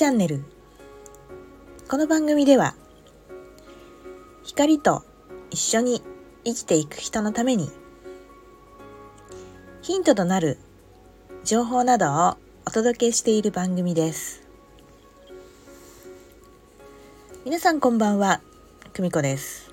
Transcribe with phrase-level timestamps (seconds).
[0.00, 0.42] チャンネル。
[1.86, 2.74] この番組では
[4.42, 5.04] 光と
[5.50, 6.00] 一緒に
[6.42, 7.68] 生きていく人のために
[9.82, 10.56] ヒントとなる
[11.44, 14.42] 情報などをお届けしている番組です。
[17.44, 18.40] 皆さんこんばんは
[18.94, 19.70] 久美子です。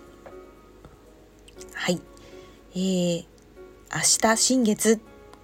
[1.73, 2.01] はい。
[2.75, 3.25] えー、
[3.93, 4.01] 明
[4.33, 4.99] 日新月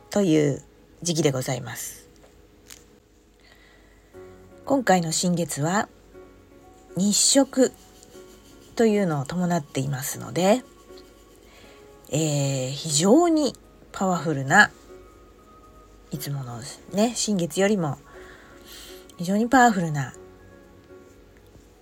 [0.10, 0.62] という
[1.02, 2.03] 時期でございます。
[4.66, 5.90] 今回の新月は
[6.96, 7.74] 日食
[8.78, 10.64] というのを伴っていますので、
[12.10, 13.56] えー、非常に
[13.92, 14.72] パワフルな
[16.12, 16.62] いつもの
[16.94, 17.98] ね新月よりも
[19.18, 20.14] 非常にパワフルな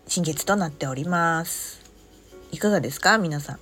[0.07, 1.81] 新月となっております。
[2.51, 3.19] いかがですか？
[3.19, 3.59] 皆さん。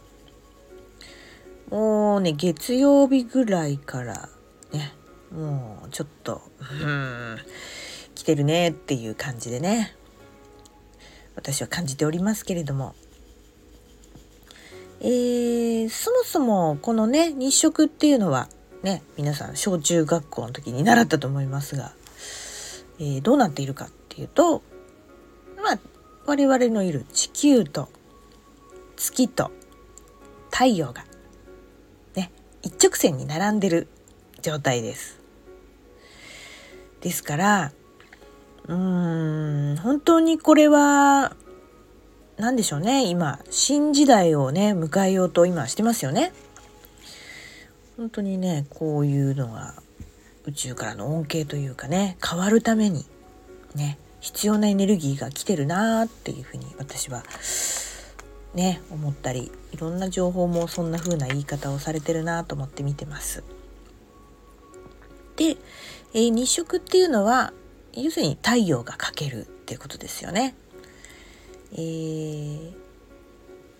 [1.70, 4.30] もうね月曜日ぐらいから
[4.72, 4.94] ね
[5.31, 6.42] もうちょっと
[6.81, 7.38] うん。
[8.30, 9.95] てるねっていう感じでね
[11.35, 12.94] 私は感じておりますけれども
[15.02, 18.47] えー、そもそもこのね日食っていうのは
[18.83, 21.94] ね皆さん小中学校の時に習ったと思いますが、
[23.00, 24.61] えー、どうなっているかっていうと
[25.57, 25.80] まあ
[26.27, 27.89] 我々のいる地球と
[28.95, 29.50] 月と
[30.52, 31.05] 太陽が
[32.16, 33.88] ね一直線に並んでる
[34.44, 35.17] 状態です。
[37.02, 37.72] ですから
[38.70, 41.36] うん本当にこれは
[42.38, 46.31] 何でしょうね今新時代をね迎えようと今してますよね。
[47.97, 49.73] 本当にねこういうのが
[50.45, 53.06] 宇宙からの恩恵というかね変わるために
[53.73, 57.23] ね必要なエネルギーが来てるなーっていうふうに私は
[58.53, 63.44] ね思ったりいろんな情報もそんな風な言い方をされてるなと思って見てます。
[65.38, 65.58] で、
[66.14, 67.52] えー、日食っていうのは
[67.94, 70.56] 要するに太陽が欠けるっていうことですよね。
[71.74, 72.74] えー、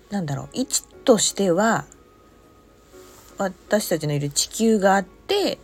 [0.10, 1.86] なんだろう位置としては
[3.38, 5.58] 私たちのいる地球があって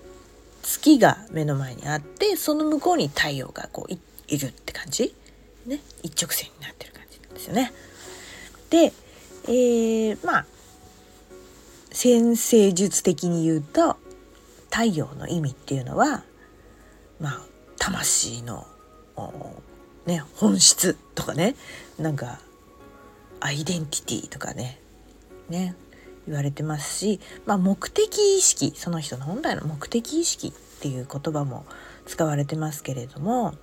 [0.63, 3.93] 月が目の前にあってその向こうに太陽がこう
[4.27, 5.13] いるって感じ、
[5.67, 7.71] ね、一直線になってる感じなんですよね。
[8.69, 8.93] で、
[9.47, 10.45] えー、まあ
[11.91, 13.97] 先生術的に言うと
[14.71, 16.23] 太陽の意味っていうのは
[17.19, 17.41] まあ
[17.85, 18.65] 魂の
[20.07, 21.55] ね本質とかね
[21.99, 22.39] なんか
[23.39, 24.79] アイデンティティとかね
[25.49, 25.75] ね
[26.25, 30.51] 言われてますし、まあ、目的意識その人の本来の目的意識っ
[30.81, 31.63] ていう言葉も
[32.07, 33.53] 使われてますけれども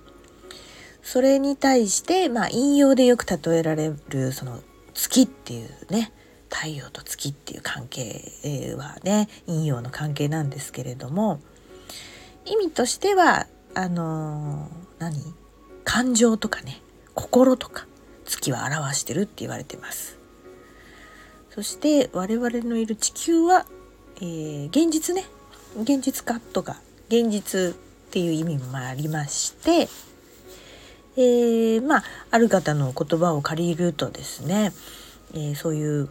[1.01, 4.61] それに対して、まあ、引用でよく例えられるその
[4.93, 6.13] 月っていうね
[6.49, 11.41] 太陽と月っていう関係はね引用の関係なんですけれども
[12.45, 14.69] 意味としてはあの
[14.99, 15.17] 何？
[15.83, 16.81] 感情とかね。
[17.15, 17.87] 心とか。
[18.25, 20.17] 月は表してるって言われてます。
[21.49, 23.65] そして我々のいる地球は、
[24.17, 25.25] えー、現実ね。
[25.81, 26.77] 現実化とか
[27.09, 27.73] 現実っ
[28.11, 29.89] ていう意味もありまして、
[31.17, 34.71] えー、まあある方の言葉を借りるとですね、
[35.33, 36.09] えー、そういう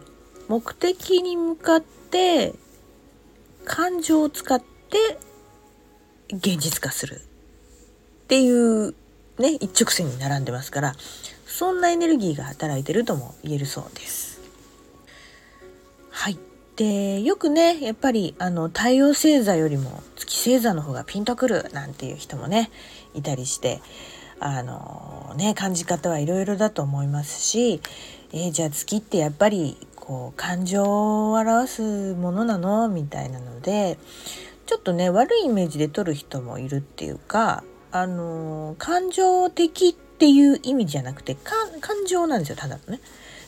[0.49, 2.53] 目的に向かって
[3.65, 5.17] 感情を使って
[6.29, 7.21] 現実化する。
[8.23, 8.95] っていう
[9.37, 10.95] ね一直線に並んでますから
[11.45, 14.39] そんなエネルギーが働いてるとも言えるそうです。
[16.09, 16.39] はい
[16.75, 22.71] でよくねやっぱりあの太陽星座よりも月星座の方がピンとくるなんていう人もね
[23.13, 23.79] いたりして
[24.39, 27.79] あのね感じ方はいろいろだと思いますし、
[28.31, 32.89] えー、じゃあ月ってやっぱりこう感情を表すものなの？
[32.89, 33.99] みたいなので
[34.65, 37.63] ちょっとね悪いイメージで撮る人もいるっていうか
[37.95, 41.69] あの感情的っていう意味じゃなくて感
[42.07, 42.99] 情なんですよただのね。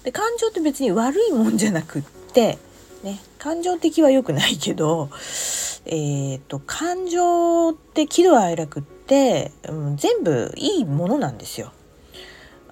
[0.03, 2.01] で感情って別に悪いもんじゃなくっ
[2.31, 2.59] て
[3.03, 5.09] ね感情的は良くないけど
[5.85, 11.72] えっ、ー、と感情って喜怒哀楽って、うん、全部いいものなんですよ。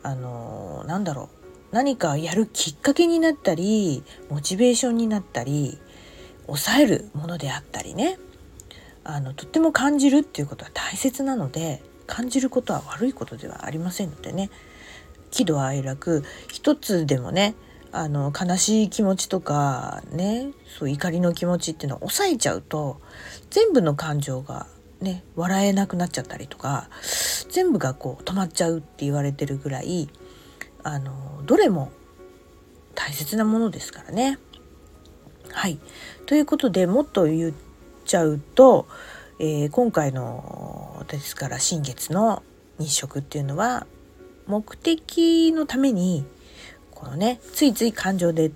[0.03, 1.29] あのなんだろ
[1.71, 5.79] う何かやるきっかけになったりモチベーションになったり
[6.45, 8.19] 抑えるものであったりね
[9.03, 14.49] あのとっても感じるっていうことは大切なので感じることは悪いことではありませんのでね
[15.31, 17.55] 喜怒哀楽一つでもね
[17.91, 22.99] あの悲しい気持ちとかねそう怒りの気持ちっていうのを抑えちゃうと
[23.49, 24.67] 全部の感情が
[24.99, 26.89] ね笑えなくなっちゃったりとか
[27.49, 30.09] 全部がこう止まっちゃうって言われてるぐらい
[30.83, 31.91] あのどれも
[32.95, 34.37] 大切なものですからね。
[35.51, 35.77] はい
[36.25, 37.51] ということでもっと言っ
[38.05, 38.87] ちゃうと、
[39.39, 42.43] えー、今回のですから新月の
[42.79, 43.87] 日食っていうのは
[44.47, 46.25] 目的のために
[46.91, 48.51] このねついつい感情で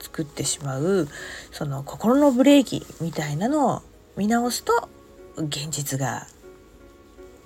[0.00, 1.08] 作ってしまう
[1.52, 3.82] その心のブレーキみたいなのを
[4.16, 4.88] 見直すと
[5.36, 6.26] 現実が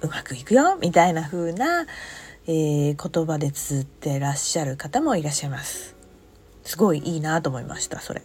[0.00, 1.86] うまくいくよみたいな風な、
[2.46, 5.94] えー、言葉で綴ってらっしゃる方もいらっしゃいます。
[6.64, 8.22] すごいいいなと思いましたそれ。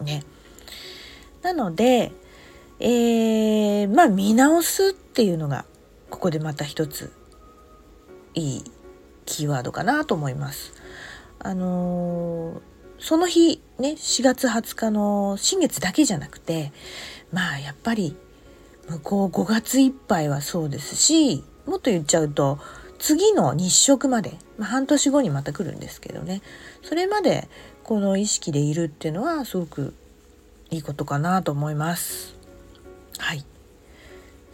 [0.00, 0.24] ね。
[1.42, 2.12] なので、
[2.80, 5.64] えー、まあ見直すっていうのが
[6.10, 7.12] ここでまた一つ
[8.34, 8.64] いい
[9.24, 10.72] キーワードかなと思います。
[11.38, 12.60] あのー、
[12.98, 16.72] その日ね4月20日の新月だけじゃなくて
[17.32, 18.16] まあやっぱり
[18.88, 22.58] 向こう5月いっぱいはそうですしもっと言っちゃうと
[22.98, 26.40] 次の日食まで、まあ、半年後にまた来るんですけどね
[26.82, 27.48] それまで
[27.82, 29.94] この意識でいるっていうのはすごく
[30.70, 32.35] いいことかなと思います。
[33.18, 33.44] はい。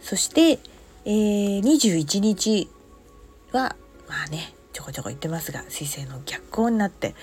[0.01, 0.59] そして、
[1.05, 2.69] えー、21日
[3.51, 3.75] は
[4.07, 7.15] まあねちょこちょこ言ってますが水星の逆行になって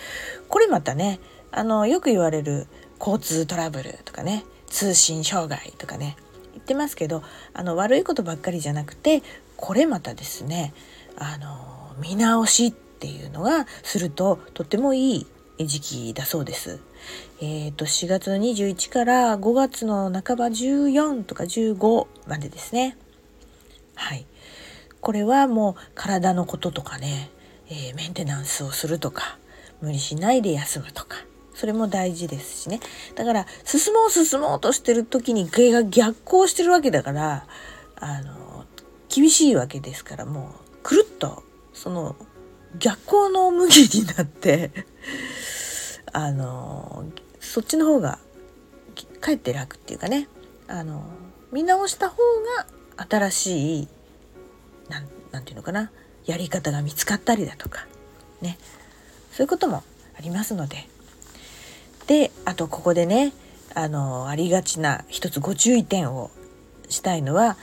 [0.48, 1.20] これまたね
[1.52, 2.66] あのよく言われる
[2.98, 6.16] 交通トラブルとかね通信障害とかね
[6.52, 7.22] 言ってますけど
[7.52, 9.22] あの悪いことばっかりじゃなくて
[9.56, 10.72] これまたですね
[11.16, 15.26] あの見直しっていうのがするととてもいい
[15.66, 16.80] 時期だそうです。
[17.40, 22.96] えーと、4月の21から5月の半ば14とか15までですね。
[23.94, 24.26] はい。
[25.00, 27.30] これはもう体のこととかね、
[27.68, 29.38] えー、メンテナンスをするとか
[29.80, 31.16] 無理しないで休むとか
[31.54, 32.80] それも大事ですしね
[33.14, 37.46] だから進もう進もうとしてる時に芸が逆行してるわけだから
[37.96, 38.64] あの
[39.08, 41.42] 厳しいわけですからもうくるっと
[41.72, 42.16] その
[42.78, 44.70] 逆行の向きになって
[46.12, 47.04] あの
[47.40, 48.18] そっちの方が
[49.20, 50.28] かえって楽っていうかね。
[50.68, 51.02] あの
[51.52, 52.16] 見直した方
[52.96, 53.88] が新しい
[54.88, 55.90] なんなんていうのかな。
[56.26, 57.86] やり方が見つかったりだとか。
[58.40, 58.58] ね。
[59.32, 59.82] そういうことも
[60.16, 60.88] ありますので。
[62.06, 63.32] であとここでね
[63.74, 66.30] あのありがちな一つご注意点を
[66.88, 67.56] したいのは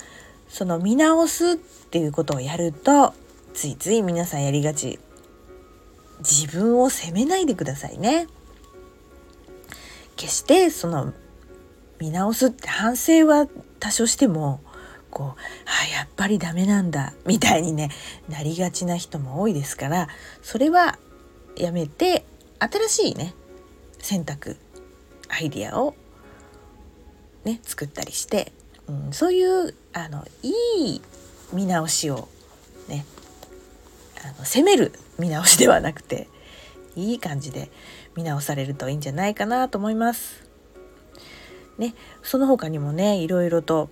[0.48, 3.14] その見直すっていうことをやると
[3.54, 5.00] ついつい皆さんやりがち。
[6.20, 8.28] 自分を責めないでくださいね。
[10.18, 11.14] 決してその
[12.00, 13.48] 見直すって反省は
[13.80, 14.60] 多少しても
[15.10, 17.90] こう「あやっぱりダメなんだ」みたいにね
[18.28, 20.10] なりがちな人も多いですから
[20.42, 21.00] それは
[21.56, 22.26] やめて
[22.60, 23.34] 新しいね
[24.00, 24.58] 選択
[25.30, 25.96] アイディアを
[27.46, 28.52] ね作ったりして、
[28.88, 30.52] うん、そういうあのい
[30.96, 31.02] い
[31.54, 32.28] 見直しを
[32.88, 33.06] ね
[34.24, 36.28] あの責める見直しではなくて
[36.98, 37.70] いい感じで
[38.16, 40.46] 見直されるといいんじゃないかなと思います。
[41.78, 43.90] ね、その他にもねいろいろと、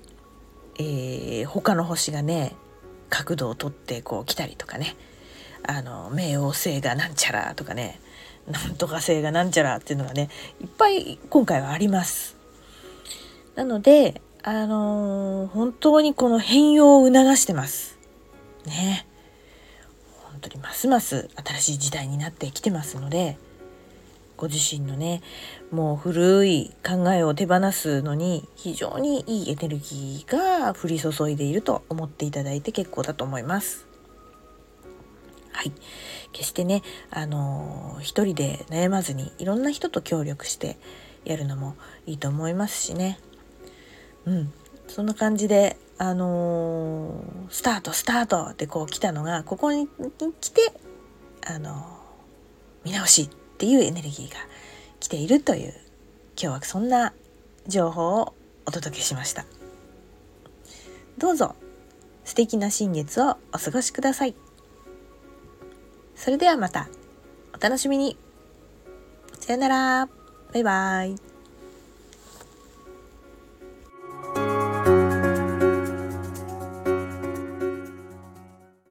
[0.79, 2.55] えー、他の星がね
[3.09, 4.95] 角度をとってこう来たりとかね
[5.67, 7.99] あの冥王星がなんちゃらとかね
[8.49, 10.29] なんとか星がなんちゃらっていうのがね
[10.59, 12.35] いっぱい今回はあります。
[13.55, 17.97] なのであのー、本当にこの変容を促してます。
[18.65, 19.07] ね。
[20.49, 23.37] 当にますます新しい時代になってきてますので
[24.37, 25.21] ご自身のね
[25.71, 33.87] もう古い考えを手放すのに非常にいいエネルギーが降り注いでいると思っていただいて結構だと思います。
[35.51, 35.71] はい。
[36.33, 40.77] 決してね、あのー、一人で悩まずにいろんな人と協力して
[41.23, 43.19] やるのもいいと思いますしね。
[44.25, 44.53] うん。
[44.89, 49.87] そんな感じで、あのー、スタート、スタートってこう来たのが、ここに
[50.41, 50.73] 来て、
[51.45, 51.75] あのー、
[52.85, 54.35] 見直しっていうエネルギーが
[54.99, 55.73] 来ているという、
[56.37, 57.13] 今日はそんな
[57.67, 58.33] 情報を
[58.65, 59.45] お届けしました。
[61.17, 61.55] どうぞ
[62.25, 64.35] 素敵な新月をお過ごしください。
[66.15, 66.89] それではまた
[67.55, 68.17] お楽しみに。
[69.39, 70.09] さよなら。
[70.53, 71.34] バイバイ。